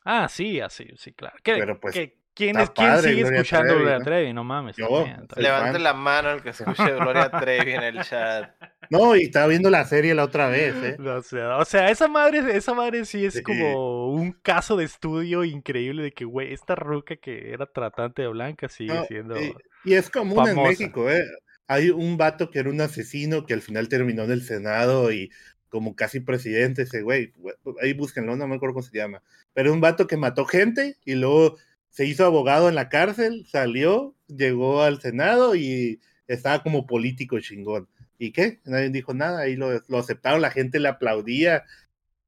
[0.05, 1.37] Ah, sí, así, sí, claro.
[1.43, 4.05] ¿Qué- Pero, pues, qué- ¿Quién, está es, ¿quién padre sigue Gloria escuchando Trevi, Gloria ¿no?
[4.05, 4.33] Trevi?
[4.33, 4.77] No mames.
[4.77, 5.27] Yo, también.
[5.37, 5.83] Levante fan.
[5.83, 8.51] la mano el que escuche Gloria Trevi en el chat.
[8.93, 10.97] No, y estaba viendo la serie la otra vez, ¿eh?
[11.07, 13.43] O sea, o sea, esa madre, esa madre sí es Sí.
[13.43, 18.29] como un caso de estudio increíble de que, güey, esta ruca que era tratante de
[18.29, 19.41] blanca sigue No, siendo...
[19.41, 20.57] y, y es común en.
[20.57, 21.23] México, ¿eh?
[21.71, 25.31] Hay un vato que era un asesino que al final terminó en el Senado y
[25.69, 27.33] como casi presidente, ese güey,
[27.81, 29.23] ahí búsquenlo, no me acuerdo cómo se llama,
[29.55, 34.17] pero un vato que mató gente y luego se hizo abogado en la cárcel, salió,
[34.27, 37.89] llegó al Senado y estaba como político chingón.
[38.19, 38.59] ¿Y qué?
[38.65, 41.63] Nadie dijo nada, ahí lo, lo aceptaron, la gente le aplaudía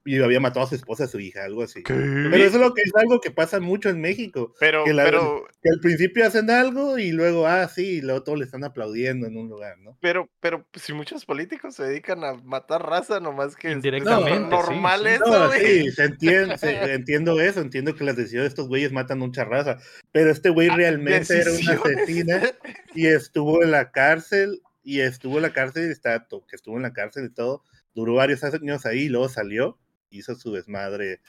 [0.04, 1.82] y había matado a su esposa, a su hija, algo así.
[1.82, 1.92] ¿Qué?
[1.94, 5.04] Pero eso es lo que es algo que pasa mucho en México Pero, Que la-
[5.04, 8.64] pero, que al principio hacen algo y luego, ah, sí, y luego todos le están
[8.64, 9.96] aplaudiendo en un lugar, ¿no?
[10.00, 14.64] pero, pero, pues, si muchos políticos se dedican a matar raza, nomás que Indirectamente, son
[14.66, 15.30] sí, normales, sí.
[15.30, 15.60] No, güey.
[15.84, 19.44] sí, se entiende, se- entiendo eso, entiendo que las decisiones de estos güeyes matan mucha
[19.44, 19.78] raza,
[20.10, 21.96] pero este güey realmente era un Decisiones.
[21.96, 22.36] asesino
[22.94, 26.82] y estuvo en la cárcel, y estuvo en la cárcel, y está, que estuvo en
[26.82, 27.62] la cárcel y todo,
[27.94, 29.78] duró varios años ahí, y luego salió,
[30.12, 31.20] hizo su desmadre.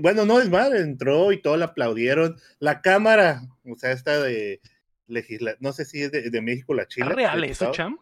[0.00, 2.36] bueno, no desmadre, entró y todos le aplaudieron.
[2.58, 4.60] La cámara, o sea, esta de
[5.06, 7.06] legisla, no sé si es de, de México, la Chile.
[7.08, 7.70] ¿Es real eso.
[7.72, 7.98] Cham?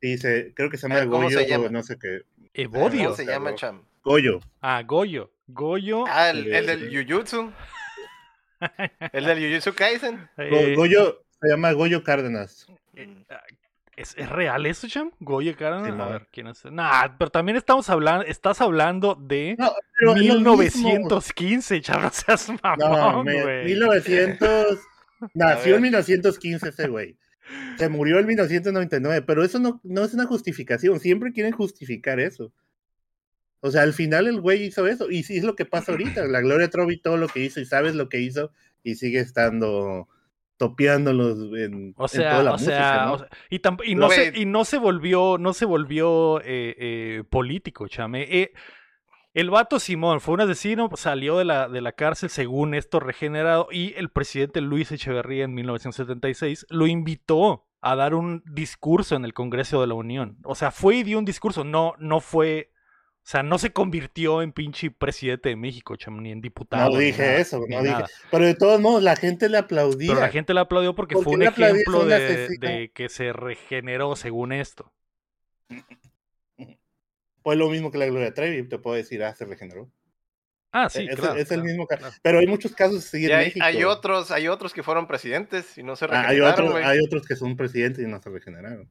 [0.00, 1.66] Sí, se, creo que se llama Ah, ¿cómo se Goyo, llama?
[1.66, 2.22] o no sé qué.
[2.54, 3.04] Evodio.
[3.04, 3.54] ¿Cómo se llama.
[3.56, 3.82] Cham?
[4.04, 4.38] Goyo.
[4.60, 5.32] Ah, Goyo.
[5.48, 6.04] Goyo.
[6.06, 7.52] Ah, el, el de- del Jujutsu.
[9.12, 10.28] El del Jujutsu Kaisen.
[10.36, 12.66] Go- eh, Goyo, se llama Goyo Cárdenas.
[13.98, 15.10] ¿Es, es real eso, Cham?
[15.18, 15.86] Goyo Cárdenas.
[15.86, 16.10] Sí, a no.
[16.10, 16.64] ver, ¿quién es?
[16.66, 20.88] Nah, pero también estamos hablando, estás hablando de No, pero es lo mismo.
[20.88, 23.64] 1915, Cham, no seas No, mamón, güey.
[23.64, 24.78] 1900.
[25.34, 27.16] Nació en 1915 ese güey.
[27.76, 31.00] Se murió en 1999, pero eso no, no es una justificación.
[31.00, 32.52] Siempre quieren justificar eso.
[33.60, 35.10] O sea, al final el güey hizo eso.
[35.10, 36.26] Y sí es lo que pasa ahorita.
[36.26, 38.52] La Gloria Trevi todo lo que hizo y sabes lo que hizo
[38.84, 40.08] y sigue estando
[40.58, 43.12] topeándolos en, O en sea, toda la o música, sea, ¿no?
[43.14, 44.32] o sea, y, tamp- y no Güey.
[44.32, 48.22] se, y no se volvió, no se volvió eh, eh, político, chame.
[48.28, 48.52] Eh,
[49.34, 53.68] el vato Simón fue un asesino, salió de la, de la cárcel según esto regenerado
[53.70, 59.34] y el presidente Luis Echeverría en 1976 lo invitó a dar un discurso en el
[59.34, 60.38] Congreso de la Unión.
[60.42, 62.72] O sea, fue y dio un discurso, no, no fue,
[63.28, 66.90] o sea, no se convirtió en pinche presidente de México, chame, ni en diputado.
[66.90, 67.82] No dije nada, eso, no dije.
[67.82, 68.06] nada.
[68.30, 70.08] Pero de todos modos, la gente le aplaudía.
[70.14, 74.16] Pero la gente le aplaudió porque ¿Por fue un ejemplo un de, que se regeneró
[74.16, 74.90] según esto.
[77.42, 79.90] Fue lo mismo que la Gloria Trevi, te puedo decir, ah, se regeneró.
[80.72, 81.34] Ah, sí, es, claro.
[81.34, 82.00] es el claro, mismo caso.
[82.00, 82.14] claro.
[82.22, 83.66] Pero hay muchos casos así en hay, México.
[83.66, 86.98] hay otros, hay otros que fueron presidentes y no se Ah, hay, regeneraron, otros, hay
[87.00, 88.88] otros que son presidentes y no se regeneraron.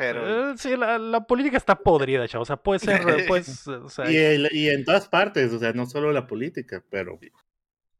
[0.00, 2.42] Pero Eh, sí, la, la política está podrida, chavo.
[2.42, 5.72] O sea, puede ser, pues, o sea, Y, el- y en todas partes, o sea,
[5.74, 7.18] no solo la política, pero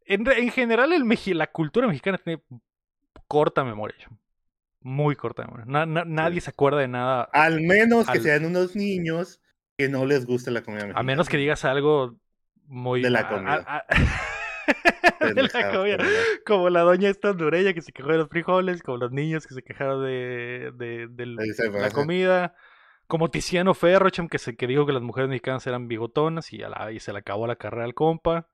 [0.06, 2.42] en, en general el meji- la cultura mexicana tiene
[3.28, 4.16] corta memoria, chavo.
[4.82, 5.66] Muy corta memoria.
[5.68, 6.46] Na- na- nadie Sí.
[6.46, 9.40] se acuerda de nada, al menos que Al- sean unos niños
[9.76, 11.00] que no les guste la comida mexicana.
[11.00, 12.16] a menos que digas algo
[12.66, 13.02] muy...
[13.02, 13.64] De la a- comida.
[13.66, 13.84] a- a-
[15.34, 15.96] de la comida.
[16.46, 19.54] Como la doña esta hondureña que se quejó de los frijoles, como los niños que
[19.54, 22.54] se quejaron de, de- la comida.
[23.06, 26.68] Como Tiziano Ferrocham, que, se, que dijo que las mujeres mexicanas eran bigotonas y, a
[26.68, 28.48] la- y se le acabó la carrera al compa.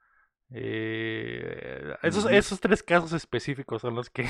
[0.51, 4.27] Eh, esos, esos tres casos específicos son los que,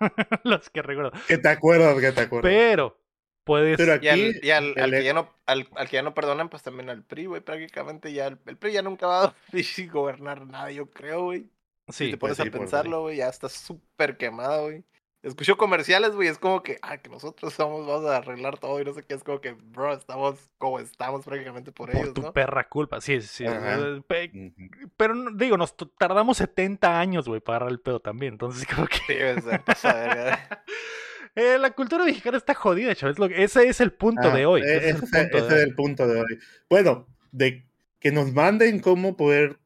[0.44, 1.12] los que recuerdo.
[1.28, 2.50] Que te acuerdas, que te acuerdas.
[2.50, 2.98] Pero
[3.44, 3.76] puedes...
[3.76, 6.02] Pero y al, aquí, y al, al el- que ya no, al, al que ya
[6.02, 7.40] no perdonan, pues también al PRI, güey.
[7.40, 9.34] Prácticamente ya el, el PRI ya nunca va a
[9.92, 11.50] gobernar nada, yo creo, güey.
[11.88, 14.84] sí, si te pues pones sí, a por pensarlo, güey, ya está súper quemada, güey.
[15.22, 18.84] Escucho comerciales, güey, es como que, ah, que nosotros somos, vamos a arreglar todo y
[18.84, 22.22] no sé qué, es como que, bro, estamos como estamos prácticamente por, por ellos, tu
[22.22, 22.32] ¿no?
[22.32, 23.02] perra culpa.
[23.02, 23.46] Sí, sí, sí.
[23.46, 23.76] Ajá.
[24.08, 24.52] eh.
[24.96, 28.32] Pero digo, nos tardamos 70 años, güey, para agarrar el pedo también.
[28.34, 28.96] Entonces, como que...
[29.06, 30.64] Sí, güey, se pasa de verga.
[31.36, 33.14] Eh, la cultura mexicana está jodida, chaval.
[33.18, 34.62] lo ese es el punto Ah, de hoy.
[34.62, 35.60] e- ese es el punto ese de es hoy.
[35.70, 36.38] el punto de hoy.
[36.68, 37.66] Bueno, de
[38.00, 39.58] que nos manden cómo poder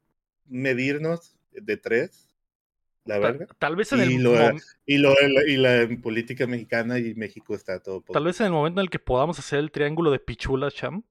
[0.46, 2.28] medirnos de tres,
[3.06, 3.48] la verdad.
[3.58, 5.14] Tal vez en el Y lo- mom- Y, lo,
[5.46, 8.02] y la política mexicana y México está todo.
[8.12, 11.02] tal vez en el momento en el que podamos hacer el triángulo de pichulas, cham.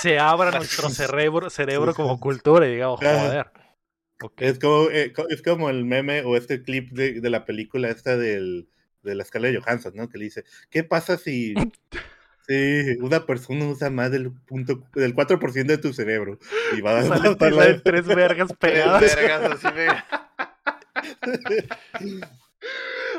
[0.00, 3.20] se abra nuestro cerebro, cerebro como cultura y digamos, Ajá.
[3.20, 3.46] joder.
[4.22, 4.40] ok.
[4.42, 8.16] Es como, eh, es como el meme o este clip de, de la película esta
[8.16, 8.68] del,
[9.02, 10.08] de la escala de Johansson, ¿no?
[10.08, 11.54] Que le dice, ¿qué pasa si,
[12.48, 16.38] si una persona usa más del punto del 4% de tu cerebro?
[16.76, 19.16] Y va a Salen- va a salen tres vergas Tres pegadas.
[19.16, 19.90] vergas así de-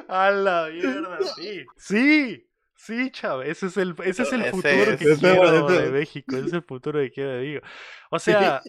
[0.07, 1.65] A la mierda, sí.
[1.77, 3.45] Sí, sí, chava.
[3.45, 6.35] Ese es el, ese es el futuro que Ese- quiero ese- de México.
[6.35, 7.67] Ese es el futuro que quiero de México.
[8.09, 8.61] O sea,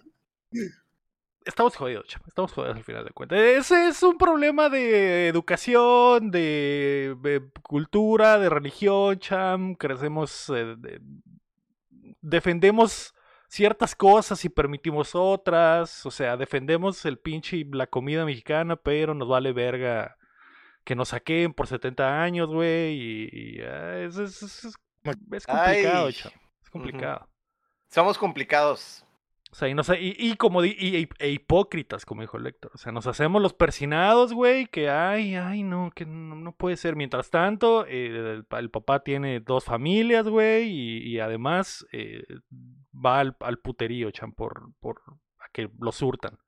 [1.46, 2.24] estamos jodidos, chava.
[2.28, 3.38] Estamos jodidos al final de cuentas.
[3.38, 9.74] Ese es un problema de educación, de, de cultura, de religión, cham.
[9.74, 11.00] Crecemos, eh, de-
[12.20, 13.14] defendemos
[13.48, 16.04] ciertas cosas y permitimos otras.
[16.06, 20.16] O sea, defendemos el pinche la comida mexicana, pero nos vale verga
[20.84, 22.94] que nos saquen por 70 años, güey.
[22.94, 24.76] Y, y, ah, es, es- es- es-
[25.32, 26.34] es complicado, chavo.
[26.62, 27.28] Es complicado.
[27.88, 29.04] Somos complicados.
[29.52, 32.70] O sea, y, nos- y, y como di- y- e hipócritas, como dijo el Héctor.
[32.74, 36.78] O sea, nos hacemos los persinados, güey, que ay, ay, no, que no, no puede
[36.78, 36.96] ser.
[36.96, 42.24] Mientras tanto, eh, el, pa- el papá tiene dos familias, güey, y, y además eh,
[42.94, 45.02] va al, al puterío, chan, por, por
[45.38, 46.38] a que lo surtan.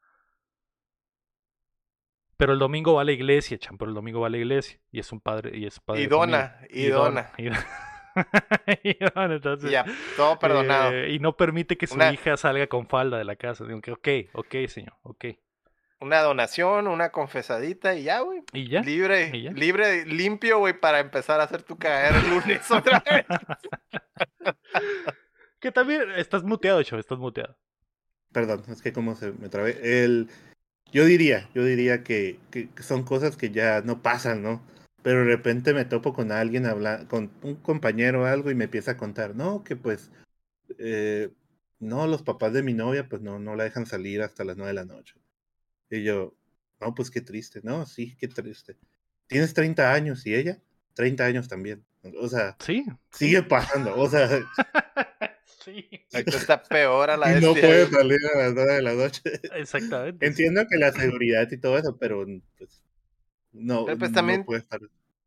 [2.38, 4.80] Pero el domingo va a la iglesia, chan, pero el domingo va a la iglesia.
[4.90, 7.32] Y es un padre, y es padre dona, y dona.
[7.36, 7.66] Y dona.
[9.16, 9.84] Entonces, ya,
[10.16, 10.92] todo perdonado.
[10.92, 13.64] eh, y no permite que su Una- hija salga con falda de la casa.
[13.64, 15.24] Digo que, ok, ok, señor, ok.
[16.00, 18.42] Una donación, una confesadita y ya, güey.
[18.52, 18.80] ¿Y ya?
[18.82, 19.52] Libre, ¿Y ya?
[19.52, 23.24] libre, limpio, güey, para empezar a hacer tu caer el lunes otra vez.
[25.60, 27.56] Que también estás muteado, Cho, estás muteado.
[28.32, 29.78] Perdón, es que como se me trabé.
[30.04, 30.28] El,
[30.92, 34.60] yo diría, yo diría que, que- que son cosas que ya no pasan, ¿no?
[35.04, 38.64] Pero de repente me topo con alguien, habla, con un compañero o algo y me
[38.64, 40.10] empieza a contar, no, que pues,
[40.78, 41.28] eh,
[41.78, 44.70] no, los papás de mi novia pues no, no la dejan salir hasta las nueve
[44.70, 45.16] de la noche.
[45.90, 46.34] Y yo,
[46.80, 48.78] no, pues qué triste, no, sí, qué triste.
[49.26, 50.58] Tienes 30 años y ella,
[50.94, 51.84] 30 años también.
[52.18, 52.82] O sea, Sí.
[53.12, 54.26] sigue pasando, o sea,
[55.64, 55.86] sí.
[56.14, 59.20] Ahorita está peor a la y no puede salir a las nueve de la noche.
[59.54, 60.26] Exactamente.
[60.26, 62.24] Entiendo que la seguridad y todo eso, pero
[62.56, 62.80] pues,
[63.54, 64.80] no, Pero, pues, no también- puede estar.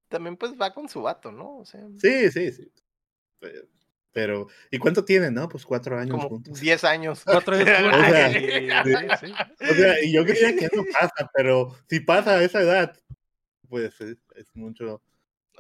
[0.09, 1.57] También pues va con su vato, ¿no?
[1.57, 2.71] O sea, Sí, sí, sí.
[4.13, 5.47] Pero, ¿y cuánto tienen, no?
[5.47, 6.59] Pues cuatro años como juntos.
[6.59, 7.23] 10 años.
[7.23, 9.33] Cuatro veces O sea, sí, sí.
[9.69, 12.97] O sea, y yo creía que eso pasa, pero si pasa a esa edad,
[13.69, 15.01] pues es, es mucho.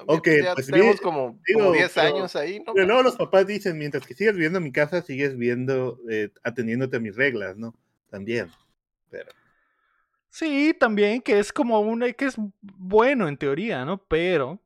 [0.07, 2.73] Ok, ya pues, tenemos bien, como, digo, como 10 pero- años ahí, ¿no?
[2.73, 6.29] Pero luego los papás dicen, mientras que sigas viviendo en mi casa, sigues viendo, eh,
[6.43, 7.75] atendiéndote a mis reglas, ¿no?
[8.09, 8.49] También.
[9.09, 9.29] Pero,
[10.29, 13.97] Sí, también que es como una que es bueno en teoría, ¿no?
[14.07, 14.61] Pero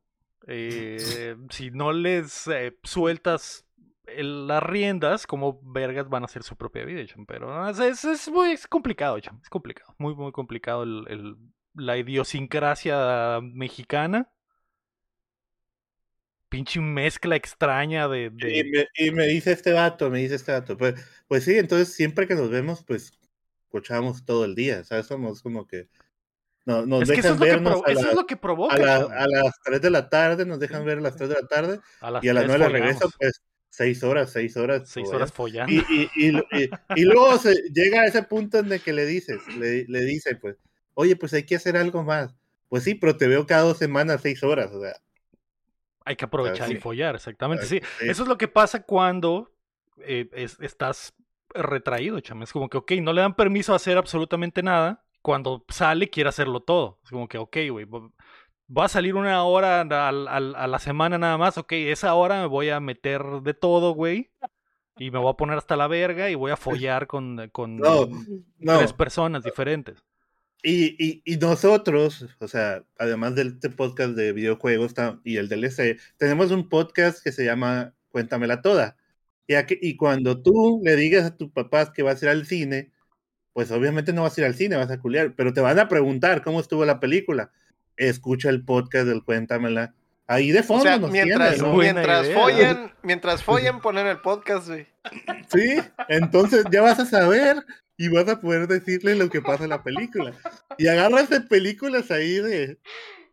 [0.46, 3.64] eh, si no les eh, sueltas
[4.06, 7.24] el- las riendas, como vergas van a hacer su propia vida, cham.
[7.26, 9.40] Pero es, es, es muy es complicado, cham.
[9.42, 11.36] Es complicado, muy, muy complicado el, el-
[11.74, 14.30] la idiosincrasia mexicana.
[16.50, 18.30] Pinche mezcla extraña de...
[18.30, 20.76] de- y, me, y me dice este vato, me dice este vato.
[20.76, 20.94] Pues,
[21.28, 23.12] pues sí, entonces siempre que nos vemos, pues
[23.72, 25.06] cochamos todo el día, ¿sabes?
[25.06, 25.88] Somos como que.
[26.64, 28.14] No, nos Es que eso dejan es, lo que, vernos provo- a, eso la- es
[28.14, 28.74] lo que provoca.
[28.76, 31.18] a, la- a las 3 de la tarde, nos dejan ver a las sí.
[31.18, 33.16] 3 de la tarde A las y a las tres 9 de regreso, follamos.
[33.18, 34.88] pues 6 horas, 6 horas.
[34.88, 35.72] Seis o horas follando.
[35.72, 38.92] Y, y, y, lo- y- y luego se llega a ese punto en el que
[38.92, 40.56] le dices, le, le dice, pues,
[40.94, 42.32] oye, pues hay que hacer algo más.
[42.68, 44.94] Pues sí, pero te veo cada dos semanas, 6 horas, o sea.
[46.04, 46.80] Hay que aprovechar y sí.
[46.80, 47.64] follar, exactamente.
[47.64, 48.08] ah, Sí, sí.
[48.08, 49.50] eso es lo que pasa cuando
[50.04, 51.12] eh, es- estás
[51.54, 52.44] retraído, chame.
[52.44, 55.04] Es como que, ok, no le dan permiso a hacer absolutamente nada.
[55.22, 56.98] Cuando sale, quiere hacerlo todo.
[57.04, 61.38] Es como que, ok, güey, va a salir una hora al- a la semana nada
[61.38, 61.58] más.
[61.58, 64.30] Ok, esa hora me voy a meter de todo, güey.
[64.98, 68.06] Y me voy a poner hasta la verga y voy a follar con, con No,
[68.58, 70.02] No, tres personas diferentes.
[70.62, 75.98] Y, y, y nosotros, o sea, además de este podcast de videojuegos y el DLC,
[76.18, 78.96] tenemos un podcast que se llama Cuéntamela Toda.
[79.46, 82.46] Y, aquí- y cuando tú le digas a tus papás que vas a ir al
[82.46, 82.90] cine,
[83.52, 85.88] pues obviamente no vas a ir al cine, vas a culiar, pero te van a
[85.88, 87.50] preguntar cómo estuvo la película.
[87.96, 89.94] Escucha el podcast del Cuéntamela.
[90.26, 92.38] Ahí de O fondo sea, nos mientras, mientras idea.
[92.38, 94.86] follen, mientras follen, poner el podcast, güey.
[95.52, 95.76] Sí,
[96.08, 97.56] entonces ya vas a saber
[97.98, 100.32] y vas a poder decirle lo que pasa en la película.
[100.78, 102.78] Y agarras de películas ahí de,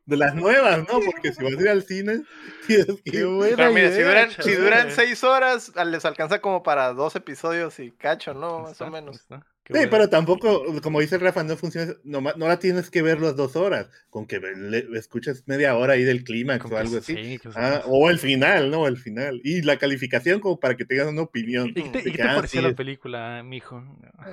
[0.09, 0.99] de las nuevas, ¿no?
[1.05, 2.23] Porque si vas a ir al cine,
[2.67, 3.11] tienes que...
[3.11, 6.63] Qué buena Pero mira, si idea, duran, si duran seis horas, ah, les alcanza como
[6.63, 8.61] para dos episodios y cacho, ¿no?
[8.61, 9.15] Más Está, o menos.
[9.17, 9.45] está.
[9.71, 13.55] Sí, pero tampoco, como dice Rafa, no funciona, no, la tienes que ver las dos
[13.55, 17.37] horas, con que le- escuches media hora ahí del clímax o algo sí, así.
[17.37, 17.87] que Ah, sí.
[17.87, 18.87] o el final, ¿no?
[18.87, 19.39] El final.
[19.43, 21.67] Y la calificación como para que tengas una opinión.
[21.67, 23.83] ¿Y qué te, y qué te ah, pareció sí, la película, mijo?
[24.17, 24.31] ah,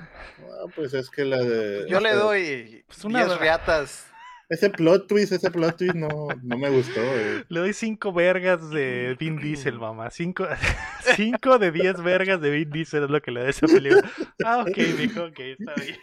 [0.75, 1.85] pues es que la de...
[1.87, 4.07] Yo le doy Pues una- 10 riatas.
[4.49, 7.01] Ese plot twist, ese plot twist no, no me gustó.
[7.01, 7.45] eh.
[7.49, 10.09] Le doy cinco vergas de Vin Diesel, mamá.
[10.11, 10.47] Cinco,
[11.17, 14.09] cinco de diez vergas de Vin Diesel es lo que le da a esa película.
[14.45, 15.99] Ah, ok, mijo, ok, está bien.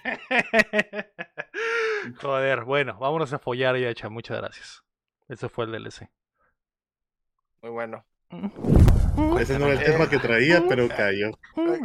[2.21, 4.09] Joder, bueno, vámonos a follar ya, hecha.
[4.09, 4.83] Muchas gracias.
[5.29, 6.09] Ese fue el DLC.
[7.61, 8.05] Muy bueno.
[9.39, 11.31] Ese no era el tema que traía, pero cayó.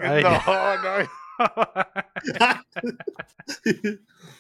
[0.03, 0.25] Ay.
[0.25, 0.43] No,
[0.83, 1.09] no.